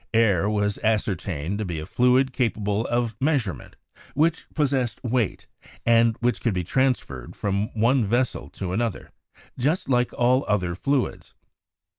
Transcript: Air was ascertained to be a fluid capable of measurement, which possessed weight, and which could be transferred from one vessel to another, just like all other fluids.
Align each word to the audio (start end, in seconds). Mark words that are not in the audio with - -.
Air 0.15 0.49
was 0.49 0.79
ascertained 0.79 1.59
to 1.59 1.65
be 1.65 1.77
a 1.77 1.85
fluid 1.85 2.33
capable 2.33 2.87
of 2.87 3.15
measurement, 3.21 3.75
which 4.15 4.47
possessed 4.55 4.99
weight, 5.03 5.45
and 5.85 6.17
which 6.21 6.41
could 6.41 6.55
be 6.55 6.63
transferred 6.63 7.35
from 7.35 7.67
one 7.79 8.03
vessel 8.03 8.49
to 8.49 8.73
another, 8.73 9.11
just 9.59 9.89
like 9.89 10.11
all 10.13 10.43
other 10.47 10.73
fluids. 10.73 11.35